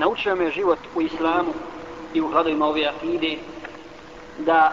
[0.00, 1.52] naučio me život u islamu
[2.14, 3.36] i u hladovima ove akide
[4.38, 4.72] da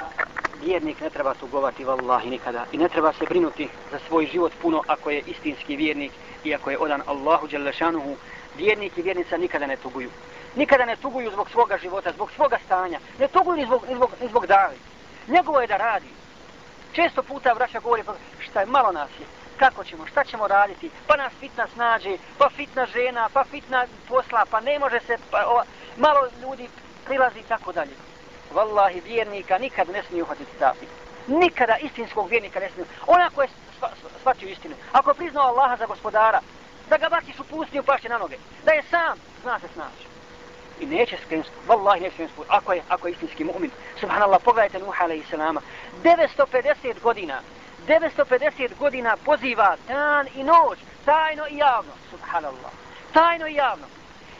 [0.63, 2.65] vjernik ne treba tugovati vallahi nikada.
[2.71, 6.11] I ne treba se brinuti za svoj život puno ako je istinski vjernik
[6.43, 8.15] i ako je odan Allahu Đalešanuhu
[8.57, 10.09] vjernik i vjernica nikada ne tuguju.
[10.55, 12.99] Nikada ne tuguju zbog svoga života zbog svoga stanja.
[13.19, 14.77] Ne tuguju ni zbog, ni zbog, ni zbog dali
[15.27, 16.07] njegovo je da radi.
[16.93, 20.89] Često puta vraća govori pa, šta je malo nas je kako ćemo, šta ćemo raditi,
[21.07, 25.45] pa nas fitna snađe, pa fitna žena, pa fitna posla, pa ne može se, pa
[25.47, 25.63] ova,
[25.97, 26.69] malo ljudi
[27.05, 27.91] prilazi i tako dalje.
[28.53, 30.73] Wallahi, vjernika nikad ne smije uhvatiti ta
[31.27, 32.87] Nikada istinskog vjernika ne smije.
[33.07, 33.47] Onako je
[34.19, 34.75] shvatio istinu.
[34.91, 36.39] Ako je priznao Allaha za gospodara,
[36.89, 38.37] da ga baciš u pustinju pašće na noge.
[38.65, 40.07] Da je sam, zna se snaći.
[40.79, 41.49] I neće skrenuti.
[41.67, 42.41] vallahi neće skrenuti.
[42.47, 43.69] Ako je, ako je istinski mu'min.
[43.99, 45.23] Subhanallah, pogledajte Nuh alaihi
[46.03, 47.41] 950 godina
[47.87, 52.71] 950 godina poziva dan i noć, tajno i javno, subhanallah,
[53.13, 53.85] tajno i javno.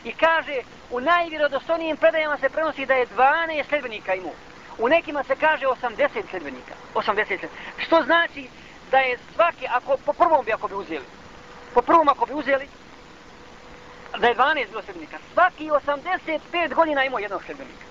[0.04, 0.56] I kaže,
[0.90, 4.32] u najvjerodostojnijim predajama se prenosi da je 12 sljedbenika imao.
[4.78, 6.74] U nekima se kaže 80 sljedbenika.
[6.94, 7.48] 80 sljedbenika.
[7.78, 8.48] Što znači
[8.90, 11.04] da je svaki, ako po prvom bi ako bi uzeli,
[11.74, 12.68] po prvom ako bi uzeli,
[14.18, 15.18] da je 12 bilo sljedbenika.
[15.32, 17.87] Svaki 85 godina imao jednog sljedbenika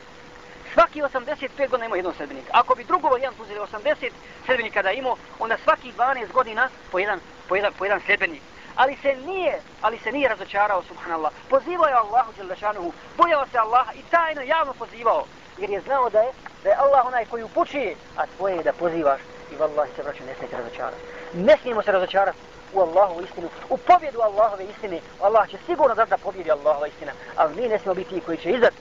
[0.77, 2.51] svaki 85 godina ima jednog sedbenika.
[2.53, 4.11] Ako bi drugo jedan uzeli 80
[4.45, 8.41] sedbenika da imao, onda svaki 12 godina po jedan, po jedan, po jedan sedbenik.
[8.75, 11.31] Ali se nije, ali se nije razočarao, subhanallah.
[11.49, 15.25] Pozivao je Allahu Đelešanuhu, bojao se Allaha i tajno javno pozivao.
[15.57, 16.31] Jer je znao da je,
[16.63, 19.21] da je Allah onaj koji upući, a tvoje je da pozivaš
[19.53, 21.01] i vallahi se vraću, ne smijete razočarati.
[21.33, 22.37] Ne smijemo se razočarati
[22.73, 24.99] u Allahu istinu, u pobjedu Allahove istine.
[25.21, 28.37] Allah će sigurno da da pobjedi Allahova istina, ali mi ne smijemo biti ti koji
[28.37, 28.77] će izdati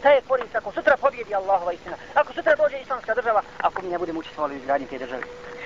[0.00, 1.96] šta je korist ako sutra pobjedi Allahova istina?
[2.14, 5.22] Ako sutra dođe islamska država, ako mi ne budemo učestvovali u izgradnji te države?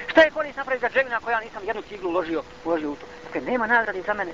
[0.07, 3.07] Šta je korist napraviti građevina ako ja nisam jednu ciglu uložio, uložio u to?
[3.25, 4.33] Dakle, nema nagrade za mene.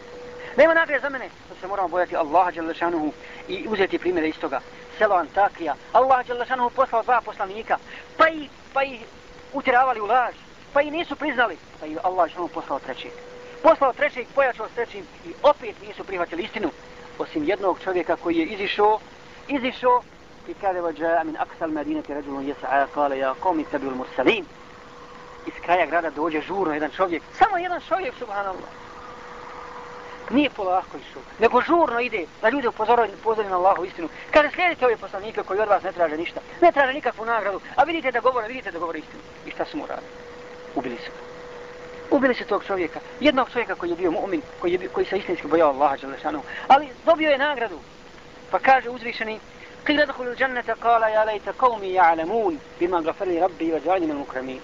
[0.56, 1.28] Nema nagrade za mene.
[1.48, 3.12] To se moramo bojati Allaha Đalešanuhu
[3.48, 4.60] i uzeti primjere iz toga.
[4.98, 5.74] Selo Antakija.
[5.92, 7.78] Allah Đalešanuhu poslao dva poslanika.
[8.16, 9.00] Pa i, pa i
[9.52, 10.34] utiravali u laž.
[10.72, 11.56] Pa i nisu priznali.
[11.80, 13.12] Pa i Allah Đalešanuhu poslao trećeg.
[13.62, 16.70] Poslao trećeg, pojačao s trećim i opet nisu prihvatili istinu.
[17.18, 19.00] Osim jednog čovjeka koji je izišao
[19.50, 20.02] izišao
[20.48, 24.44] i kada vađa min aksal medinati ređulun jesa'a kale ja komi tebi ul mursalin
[25.46, 28.70] iz kraja grada dođe žurno jedan čovjek samo jedan čovjek subhanallah.
[30.30, 34.08] Nije polako išao nego žurno ide da ljude upozoraju upozori na Allahu istinu.
[34.30, 37.84] Kada slijedite ove poslanike koji od vas ne traže ništa ne traže nikakvu nagradu a
[37.84, 39.22] vidite da govore vidite da govore istinu.
[39.46, 40.10] I šta su mu radili?
[40.74, 41.10] Ubili su
[42.10, 45.46] ubili su tog čovjeka jednog čovjeka koji je bio mu'min koji, je koji se istinski
[45.46, 45.96] bojao Allaha
[46.68, 47.78] ali dobio je nagradu.
[48.50, 49.40] Pa kaže uzvišeni,
[49.84, 54.60] Qila dhulu jannata qala ya layta qaumi ya'lamun bima ghafara rabbi wa ja'alni min al-mukramin.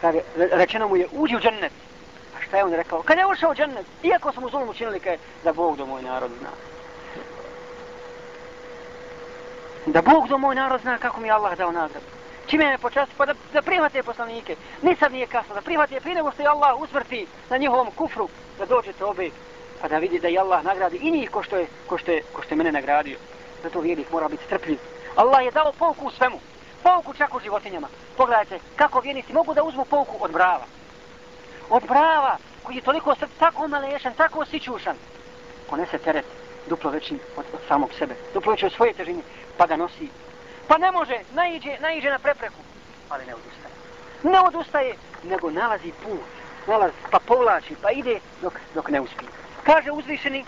[0.00, 1.72] Kaže rečeno mu je uđi u džennet.
[2.36, 3.02] A šta je on rekao?
[3.02, 6.30] Kad je ušao u džennet, iako smo zulom učinili kaj da Bog do moj narod
[6.40, 6.48] zna.
[9.86, 12.06] Da Bog do moj narod zna kako mi Allah dao nagradu.
[12.46, 13.14] Čime je počasti?
[13.16, 14.56] Pa da, da primate poslanike.
[14.82, 15.54] Nisam nije kasno.
[15.54, 18.28] Da prihvate prije nego što je Allah usmrti na njihovom kufru.
[18.58, 19.30] Da dođete obe
[19.80, 22.22] pa da vidi da je Allah nagradi i njih ko što je, ko što je,
[22.32, 23.18] ko što je mene nagradio.
[23.62, 24.78] Zato vjernik mora biti strpljiv.
[25.16, 26.40] Allah je dao pouku u svemu.
[26.82, 27.88] Pouku čak u životinjama.
[28.16, 30.64] Pogledajte kako vjernici mogu da uzmu pouku od brava.
[31.70, 34.96] Od brava koji je toliko srp, tako malešan, tako sićušan.
[35.70, 36.24] Ponese teret
[36.68, 38.14] duplo veći od, od samog sebe.
[38.34, 39.22] Duplo veći od svoje težine.
[39.56, 40.08] Pa ga nosi.
[40.66, 42.60] Pa ne može, naiđe, naiđe na prepreku.
[43.08, 43.74] Ali ne odustaje.
[44.22, 46.20] Ne odustaje, nego nalazi put.
[46.66, 49.28] Nalazi, pa povlači, pa ide dok, dok ne uspije.
[49.68, 50.44] Kaže uzvišeni,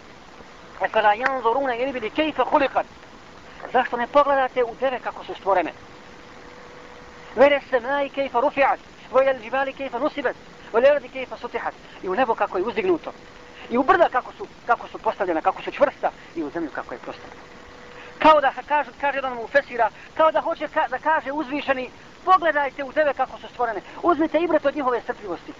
[0.80, 2.84] e kada janzoruna ili bili kejfe hulikan.
[3.72, 5.72] zašto ne pogledate u deve kako su stvorene?
[7.36, 8.80] Vere se maj kejfe rufiat,
[9.12, 10.36] vojel džibali kejfe nusibet,
[10.72, 13.12] vojel radi kejfe sutihat, i u nebo kako je uzdignuto,
[13.70, 16.94] i u brda kako su, kako su postavljena, kako su čvrsta, i u zemlju kako
[16.94, 17.42] je prostavljena.
[18.18, 21.90] Kao da kaže, kaže jedan mu fesira, kao da hoće ka, da kaže uzvišeni,
[22.24, 25.52] pogledajte u deve kako su stvorene, uzmite ibret od njihove strpljivosti.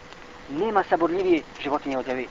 [0.49, 2.25] Nema saborljivije životinje od deve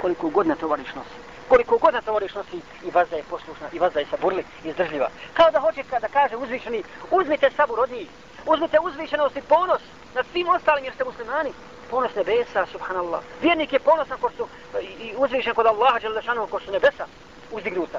[0.00, 1.18] koliko god na tovariš nosi.
[1.48, 5.08] Koliko god na tovariš nosi i vazda je poslušna, i vazda je saburli, i izdržljiva.
[5.34, 8.08] Kao da hoće kada kaže uzvišeni, uzmite sabur od njih,
[8.46, 9.82] uzmite uzvišenost i ponos
[10.14, 11.52] nad svim ostalim jer ste muslimani.
[11.90, 13.20] Ponos nebesa, subhanallah.
[13.42, 14.48] Vjernik je ponosan ko su,
[14.80, 17.06] i uzvišen kod Allaha, želešanu, ko su nebesa
[17.50, 17.98] uzdignuta.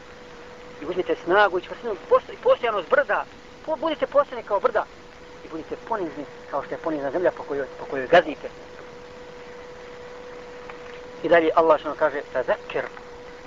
[0.81, 1.93] I uzmite snagu i čvrstinu,
[2.33, 3.25] i postojanost brda.
[3.79, 4.85] Budite postojani kao brda.
[5.45, 8.49] I budite ponizni kao što je ponizna zemlja po kojoj, po kojoj gazite.
[11.25, 12.85] I dalje Allah što kaže Fazakir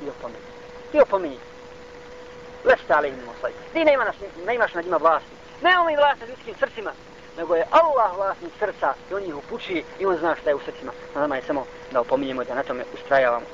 [0.05, 0.45] i opomeni.
[0.93, 1.39] Ti opomeni.
[2.65, 3.53] Lesta ali im moslaj.
[3.73, 4.17] Ti ne, imaš,
[4.47, 5.31] ne imaš nad njima vlasti.
[5.63, 6.93] Ne on vlast nad ljudskim srcima.
[7.37, 10.61] Nego je Allah vlasnik srca i on ih upući i on zna šta je u
[10.61, 10.93] srcima.
[11.15, 13.47] Na nama je samo da opominjemo da na tome ustrajavamo.